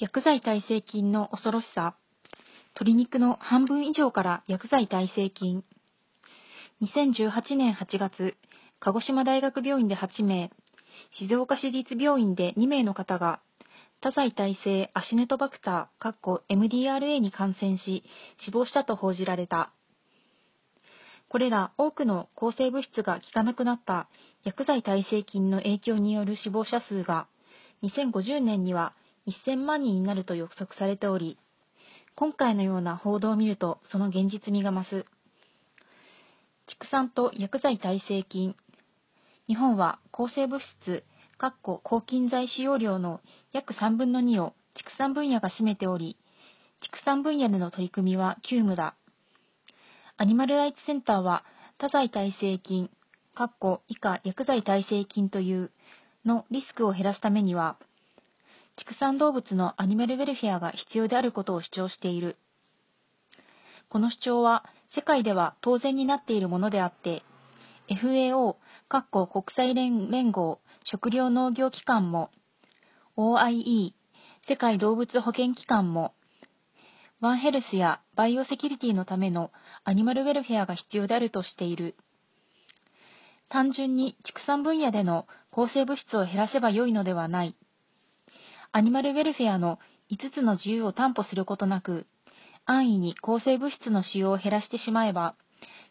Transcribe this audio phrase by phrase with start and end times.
[0.00, 1.96] 薬剤耐性菌の恐ろしさ。
[2.74, 5.64] 鶏肉の半分以上から薬剤耐性菌。
[6.82, 8.36] 2018年8月、
[8.78, 10.52] 鹿児島大学病院で8名、
[11.18, 13.40] 静岡市立病院で2名の方が、
[14.00, 18.04] 多剤耐性アシネトバクター、MDRA に感染し、
[18.44, 19.72] 死亡したと報じられた。
[21.28, 24.08] これら多くの抗生物質が効かなくなった
[24.44, 27.26] 薬剤耐性菌の影響による死亡者数が、
[27.82, 28.94] 2050年には
[29.46, 31.38] 1000万人になると予測されており、
[32.14, 35.06] 今回のような報道を見るとその現実味が増す。
[36.68, 38.54] 畜産と薬剤耐性菌。
[39.46, 41.04] 日本は抗生物質、
[41.38, 43.20] かっこ抗菌剤使用量の
[43.52, 46.18] 約3分の2を畜産分野が占めており、
[46.82, 48.94] 畜産分野での取り組みは急務だ。
[50.16, 51.44] アニマルライツセンターは
[51.78, 52.90] 多剤耐性菌、
[53.34, 55.70] かっこ以下薬剤耐性菌という
[56.24, 57.78] のリスクを減らすためには、
[58.78, 62.36] 畜産動物のアニマルウェルフェアが必要であることを主張している。
[63.88, 67.22] この主張は世界では当然になっているものであって、
[67.90, 68.56] FAO、
[68.88, 72.30] 各国際連合食糧農業機関も、
[73.16, 73.92] OIE、
[74.48, 76.14] 世界動物保健機関も、
[77.20, 79.50] ワンヘルスやバイオセキュリティのための
[79.84, 81.96] アニマルウェルフェアが必要であるとしている。
[83.48, 87.56] 単純に畜産分野での抗生物質を減らせばよいのではない。
[88.72, 89.78] アニマルウェルフェアの
[90.10, 92.06] 5つの自由を担保することなく、
[92.66, 95.34] 安易に抗生物質の使用を減らしてしまえば、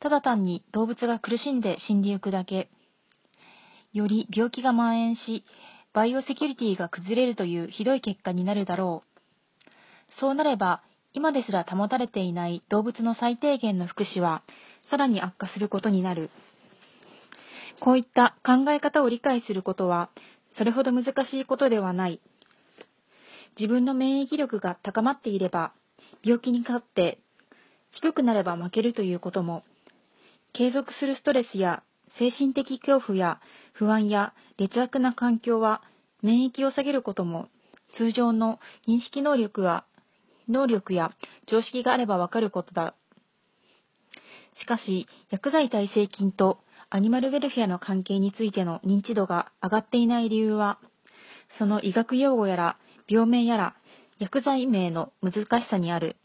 [0.00, 2.70] ただ単に動物が苦しんで死んでゆくだけ。
[3.92, 5.44] より病気が蔓延し、
[5.92, 10.20] バイオセキュリティが崩れるというひどい結果になるだろう。
[10.20, 14.42] そうなれば、今ですら保たれていない動物の最低限の福祉は、
[14.90, 16.30] さらに悪化することになる。
[17.80, 20.08] こういった考え方を理解することは、
[20.56, 22.20] それほど難しいことではない。
[23.58, 25.72] 自分の免疫力が高まっていれば、
[26.24, 27.18] 病気に勝って、
[27.92, 29.64] 低くなれば負けるということも、
[30.52, 31.82] 継続するストレスや
[32.18, 33.40] 精神的恐怖や
[33.72, 35.82] 不安や劣悪な環境は
[36.22, 37.48] 免疫を下げることも、
[37.96, 39.84] 通常の認識能力は
[40.48, 41.10] 能力や
[41.46, 42.94] 常識があればわかることだ。
[44.60, 46.58] しかし、薬剤耐性菌と
[46.90, 50.78] アニマルウェルフェアの関係についての認知度が上がっていない理由は、
[51.58, 52.76] その医学用語やら
[53.08, 53.74] 病名やら
[54.18, 56.16] 薬剤名の難しさにある。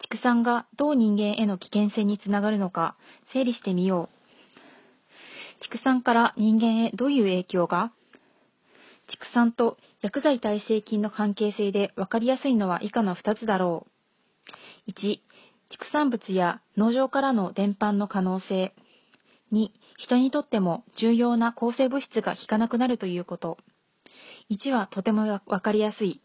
[0.00, 2.96] 畜産がどう人間への危険性につながるのか
[3.32, 5.64] 整理してみよう。
[5.64, 7.92] 畜産から人間へどういう影響が？
[9.08, 13.86] 畜産と薬剤耐性菌の関係性で分かりやすいのは以下の2つだろ
[14.88, 14.90] う。
[14.90, 15.18] 1、
[15.70, 18.74] 畜産物や農場からの伝播の可能性。
[19.52, 19.68] 2、
[19.98, 23.58] 人にとっても重要な抗生物質が効かなくなるということ。
[24.50, 26.20] 1はとても分かりやすい。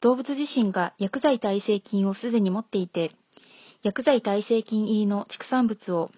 [0.00, 3.12] 動物自身が薬剤耐性菌をすでに持っていて、
[3.82, 6.10] 薬剤耐性菌入りの畜産物を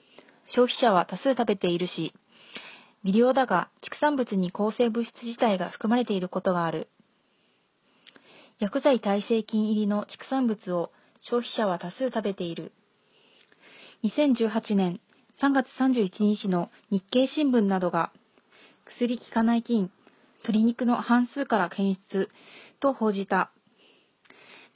[0.48, 2.14] 消費者は多数食べているし、
[3.04, 6.88] 微量だが畜産物に抗生物質自体が含まれていることがある。
[8.58, 10.90] 薬剤耐性菌入りの畜産物を
[11.20, 12.72] 消費者は多数食べている。
[14.04, 15.00] 2018年
[15.42, 18.12] 3月31日の日経新聞などが、
[18.84, 19.90] 薬効かない菌、
[20.44, 22.28] 鶏肉の半数から検出
[22.80, 23.50] と報じた。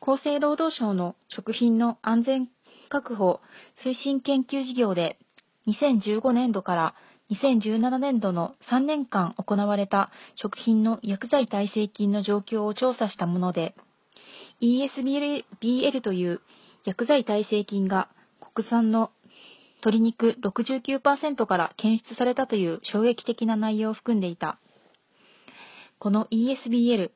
[0.01, 2.49] 厚生労働省の食品の安全
[2.89, 3.41] 確保
[3.85, 5.19] 推進研究事業で
[5.67, 6.95] 2015年度から
[7.31, 13.75] 2017年度の3年間行われた食品の薬剤耐性菌の状況を調査したもので、
[14.63, 16.41] ESBL という
[16.87, 18.09] 薬剤耐性菌が
[18.55, 19.11] 国産の
[19.83, 24.59] 鶏肉69%から検出されたという衝撃的な内容を含んでいた。
[25.99, 27.11] この ESBL、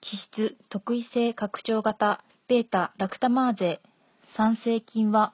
[0.00, 3.80] 基質特異性拡張型ベータラクタマーゼ
[4.36, 5.32] 酸性菌は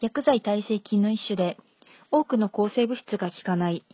[0.00, 1.56] 薬剤耐性菌の一種で
[2.10, 3.84] 多くの抗生物質が効かない。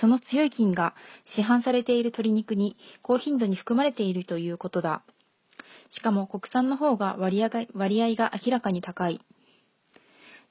[0.00, 0.94] その強い菌が
[1.36, 5.02] 市販されている鶏肉に高頻度に含まれているということだ。
[5.90, 9.20] しかも国産の方が割合が割合が明らかに高い。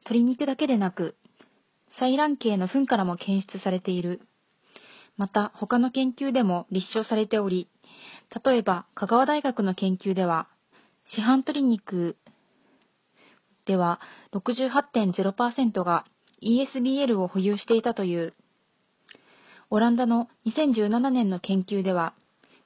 [0.06, 1.16] 鶏肉だけでなく、
[2.00, 4.22] 採卵系の糞からも検出されている。
[5.18, 7.70] また、他の研究でも立証されており、
[8.44, 10.48] 例えば、香川大学の研究では、
[11.16, 12.18] 市販鶏肉
[13.66, 14.00] では
[14.34, 16.06] 68.0%が
[16.42, 18.34] ESBL を保有していたという。
[19.70, 22.14] オランダの2017年の研究では、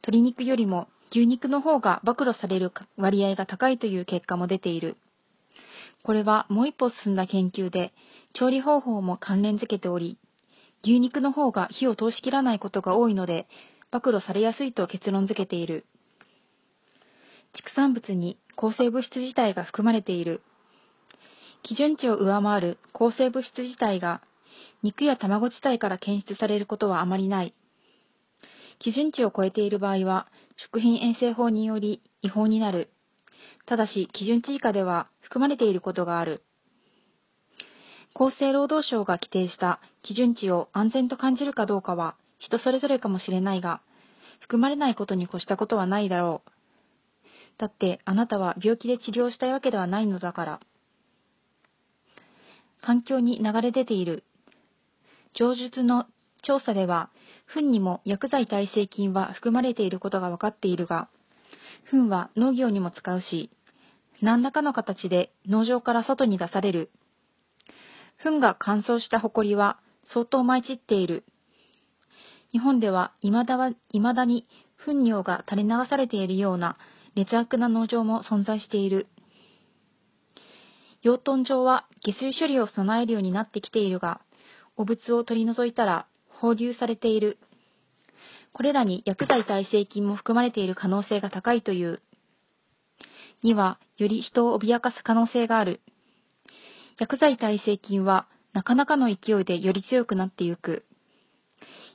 [0.02, 4.98] 鶏肉よりも牛肉の方が暴露される割合が高いという結果も出ている。
[6.04, 7.94] これはもう一歩進んだ研究で、
[8.34, 10.18] 調理方法も関連づけており、
[10.84, 13.48] 牛肉の方が火を通し切らないことが多いので、
[13.92, 15.86] 暴露されやすいと結論づけている。
[17.56, 20.42] 畜産物に抗生物質自体が含まれている。
[21.64, 24.22] 基準値を上回る抗生物質自体が
[24.84, 27.54] 肉や卵自体から検出されることはあまりない。
[28.80, 32.90] 基準値を超えている場合は、食品衛生法により違法になる。
[33.66, 36.44] ただし、基準値以下では含まれていることがある。
[38.20, 43.82] 厚生労働省が規定した基準値を安全と感じるかどうかは人それぞれかもしれないが、
[44.42, 46.52] 含まれないことに越したことはないだろう。
[47.60, 50.60] だってあなたは病気で治療したいわけではないのだから。
[52.82, 54.24] 環境に流れ出ている。
[55.36, 56.06] 上述の
[56.42, 57.12] 調査では、
[57.54, 61.08] 糞にも薬剤耐性菌は含まれていることが分かっているが、
[61.92, 63.52] 糞は農業にも使うし、
[64.22, 66.90] 何らかの形で農場から外に出される。
[68.24, 69.80] 糞が乾燥した埃は
[70.14, 71.24] 相当舞い散っている。
[72.52, 73.58] 日本では未だ
[73.92, 74.48] 未だに
[74.78, 76.78] 糞尿が垂れ流されているような
[77.16, 79.08] 劣悪な農場も存在している。
[81.02, 84.22] 養豚場は下水処理を備えるようになってきているが、
[84.76, 87.38] 汚物を取り除いたら放流されている。
[88.54, 92.02] これらに薬剤耐性菌も含まれている可能性が高いという。
[93.44, 95.82] には、より人を脅かす可能性がある。
[97.00, 100.84] 薬剤耐性菌は、なかなかの勢いでより強くなってゆく。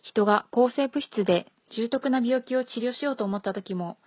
[0.03, 1.47] 人が抗生物質で
[1.77, 3.99] 重篤な病気を治療しようと思った時も、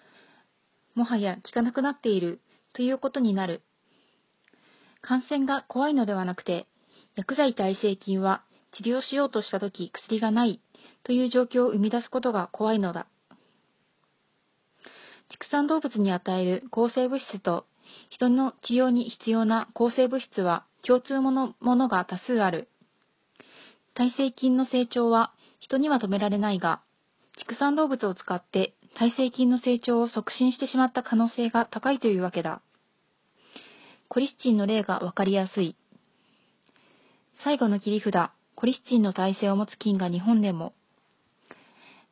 [0.93, 2.39] もはや効かなくなっている
[2.73, 3.61] ということになる。
[5.01, 6.65] 感染が怖いのではなくて、
[7.15, 10.61] 薬剤耐性菌は治療しようとした時薬がない
[11.03, 13.07] という状況を生み出すことが怖いのだ。
[15.29, 17.65] 畜産動物に与える抗生物質と
[18.09, 22.69] 人の治療に必要な抗生物質は共通ものものが多数ある。
[23.95, 26.81] 耐性菌の成長は人には止められないが、
[27.39, 32.61] 畜産動物を使って耐性菌の成長を促進してしまった可能性が高いというわけだ。
[34.07, 35.75] コリスチンの例がわかりやすい。
[37.43, 40.73] 最後の切り札、コリスチンの耐性を持つ菌が日本でも、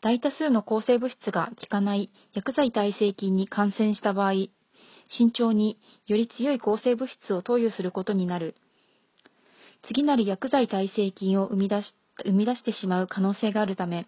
[0.01, 4.33] 大多数の抗生物質が効かない薬剤耐性菌に感染した場合、
[5.17, 8.55] 慎重により強い抗生物質を投与することになる。
[9.87, 11.93] 次なる薬剤耐性菌を生み出し
[12.23, 14.07] 生み出してしまう可能性があるため、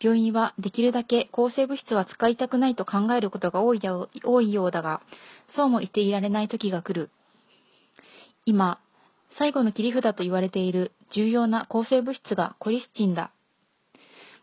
[0.00, 3.80] 病院はできるだけ抗生物質は使いたくないと考えることが多い
[4.24, 5.02] 多いようだが、
[5.56, 7.10] そうも言っていられない時が来る。
[8.46, 8.78] 今、
[9.38, 13.30] 最後の切り札と言われている重要な抗生物質がコリスチンだ。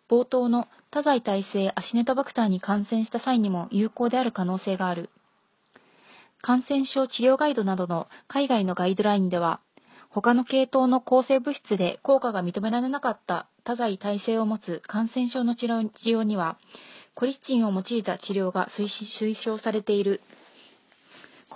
[0.10, 5.10] 冒頭の多剤耐性アシネトバクターに感染した際にも有効である可能性がある。
[6.42, 9.62] 感染症治療ガイドなどの海外のガイドラインでは、
[10.14, 16.58] 他の系統の抗生物質で効果が認められなかった多剤耐性を持つ感染症の治療には、
[17.16, 20.22] コリスチンを用いた治療が推奨されている。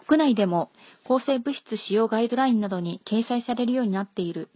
[0.08, 0.72] 国内でも
[1.04, 4.50] 抗生物質使用ガイドラインなどに掲載されるようになっている。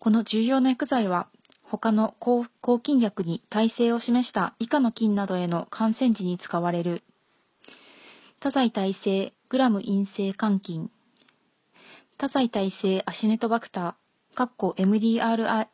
[0.00, 1.28] この重要な薬剤は、
[1.64, 2.46] 他の抗
[2.78, 7.02] 菌薬に耐性を示した以下の菌などへの感染時に使われる。
[8.40, 10.90] 多剤耐性グラム陰性肝菌。
[12.16, 15.66] 多剤耐性アシネトバクター、カッコ MDRA、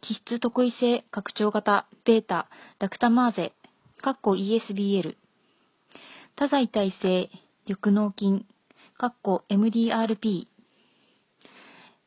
[0.00, 3.52] 気質特異性拡張型ベータラクタマーゼ、
[4.00, 5.16] カッコ ESBL。
[6.36, 7.28] 多剤耐性
[7.68, 8.46] 緑脳菌、
[8.96, 10.46] カッコ MDRP。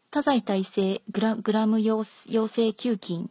[0.09, 3.29] 多剤耐性グラグラム陽性球菌、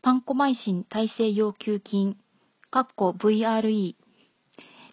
[0.00, 2.16] パンコマイシン耐性要求菌、
[2.70, 3.96] カッコ VRE。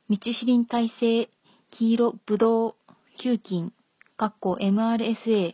[0.10, 1.30] ミチシリン耐性
[1.72, 2.76] 黄色ブドウ
[3.22, 3.74] 球菌、
[4.18, 5.54] MRSA。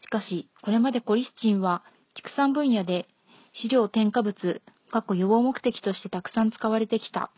[0.00, 1.84] しかし、これまでコリスチンは
[2.16, 3.06] 畜産分野で
[3.62, 4.62] 飼料添加物、
[5.14, 7.30] 予防目的としてたくさん使われてきた。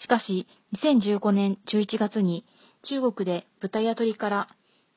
[0.00, 0.48] しかし、
[0.82, 2.44] 2015年11月に
[2.88, 4.48] 中国で豚や鳥から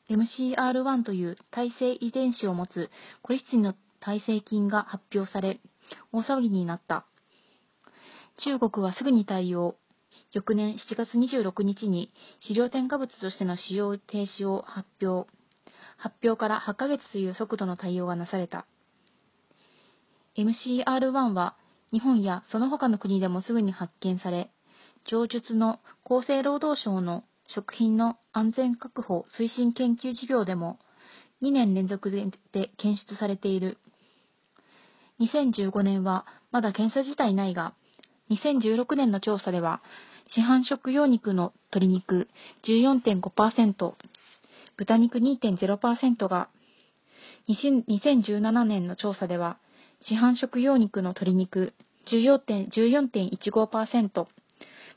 [0.10, 2.90] MCR1 という耐性遺伝子を持つ
[3.22, 5.60] コリスチンの耐性菌が発表され、
[6.12, 7.06] 大騒ぎになった。
[8.44, 9.76] 中国はすぐに対応。
[10.36, 12.12] 翌年7月26日に
[12.42, 15.30] 飼料添加物としての使用停止を発表。
[15.98, 18.66] 発表から8ヶ月という速度の対応がなされた。
[20.38, 21.56] MCR1 は
[21.94, 24.52] 日本やその他の国でもすぐに発見され、
[25.10, 30.80] 上述の厚生労働省の食品の安全確保推進研究事業でも
[31.44, 33.78] 2年連続で検出されている。
[35.22, 37.74] 2015年はまだ検査自体ないが、
[38.32, 39.82] 2016年の調査では、
[40.34, 42.28] 市販食用肉の鶏肉
[42.64, 43.94] 14.5%、
[44.78, 46.50] 豚肉2.0%が、
[47.48, 49.58] 2017年の調査では、
[50.02, 51.74] 市販食用肉の鶏肉
[52.08, 54.28] 14.15%、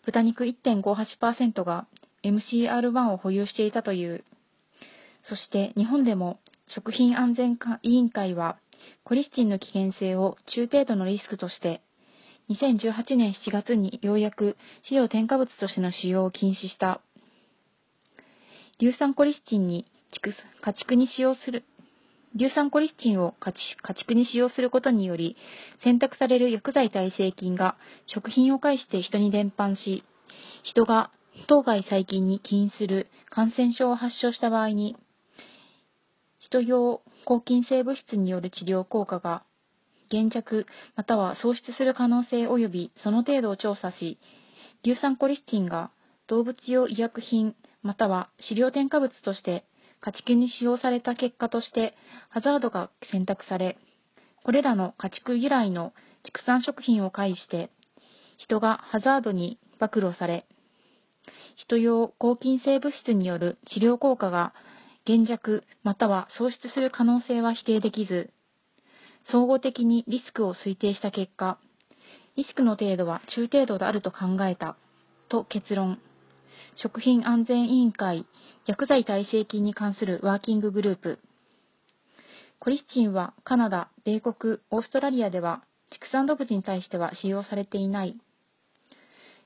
[0.05, 1.87] 豚肉1.58%が
[2.25, 4.25] MCR1 を保有していたという。
[5.29, 8.59] そして日本でも食品安全委員会は
[9.05, 11.83] コリスチンの危険性を中程度のリスクとして
[12.51, 14.57] 2018年7月にようやく
[14.89, 17.01] 飼料添加物としての使用を禁止した。
[18.81, 19.87] 硫酸コリスチンに
[20.63, 21.65] 家畜に使用する、
[22.37, 23.53] 硫酸コリスチンを家
[23.95, 25.37] 畜に使用することにより、
[25.85, 27.77] 選択される薬剤耐性菌が
[28.07, 30.05] 食品を介して人に伝播し、
[30.63, 31.11] 人が
[31.49, 34.97] 当該細菌に起因する感染症を発症した場合に、
[36.41, 39.43] 人用抗菌性物質による治療効果が
[40.11, 44.19] 減弱または喪失する可能性及びその程度を調査し、
[44.85, 45.91] 硫酸コリスティンが
[46.29, 49.65] 動物用医薬品または飼料添加物として
[50.01, 51.95] 家畜に使用された結果として
[52.29, 53.79] ハザードが選択され、
[54.45, 55.93] これらの家畜由来の
[56.25, 57.71] 畜産食品を介して
[58.39, 60.47] 人がハザードに暴露され、
[61.57, 64.55] 人用抗菌性物質による治療効果が
[65.05, 68.31] 減弱または喪失する可能性は否定できず、
[69.31, 71.59] 総合的にリスクを推定した結果、
[72.37, 74.77] リスクの程度は中程度であると考えた、
[75.29, 76.01] と結論。
[76.77, 78.25] 食品安全委員会
[78.67, 81.19] 薬剤耐性菌に関するワーキンググループ。
[82.61, 88.17] コリスチンはカナダ、米国、オーストラリアでは畜産動物に対しては使用されていない。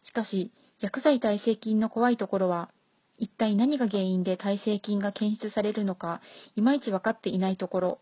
[0.05, 2.71] しかし、薬剤耐性菌の怖いところは、
[3.19, 6.21] 一体何が原因で耐性菌が検出されるのか、
[6.57, 7.99] いまいち分かっていないところ。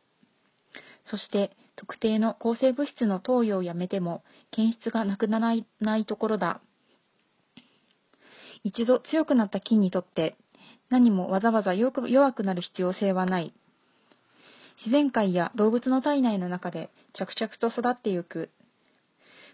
[1.07, 6.61] そして、特定の抗生物質の投与をやめても検出がなくならないところだ。
[8.65, 10.37] 一度強くなった菌にとって
[10.91, 11.93] 何もわざわざ弱
[12.33, 13.55] くなる必要性はない。
[14.79, 18.51] 自然界や動物の体内の中で着々と育ってゆく。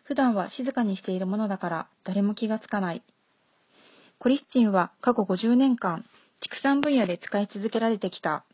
[0.04, 3.02] 普段は静かにしているものだから誰も気がつかない。
[4.18, 6.04] コリスチンは過去50年間
[6.40, 8.44] 畜産分野で使い続けられてきた。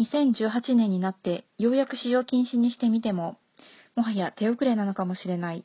[0.00, 3.36] 2018年になってようやく使用禁止にしてみても、
[3.94, 5.64] もはや手遅れなのかもしれない。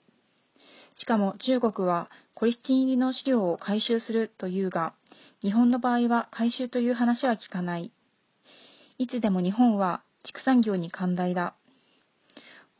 [0.97, 4.93] しかも中国はコリスチン入りの飼料を回収するというが、
[5.41, 7.91] 日本の場合は回収という話は聞かない。
[8.97, 11.55] いつでも日本は畜産業に寛大だ。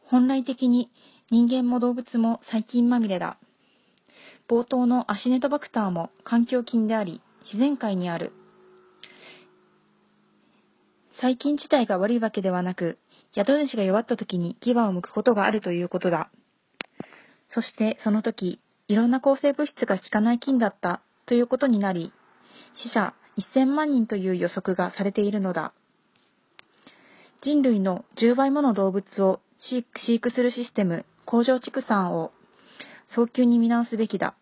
[0.08, 0.92] 本来的に
[1.32, 3.38] 人間も動物も細菌まみれだ。
[4.50, 8.34] 冒頭のアシネトバクターも環境菌であり、自然界にある。
[11.26, 13.00] 細菌自体が悪いわけではなく、
[13.34, 16.30] 宿主が弱った時に牙を剥くことがあるということだ。
[17.50, 22.14] そしてその時、いろんな抗生物質が効かない菌だったということになり、
[22.76, 23.16] 死者
[23.56, 25.74] 1000万人という予測がされているのだ。
[27.42, 32.34] 人類の10倍もの動物を飼育するシステム、工場畜産を
[33.16, 34.36] 早急に見直すべきだ。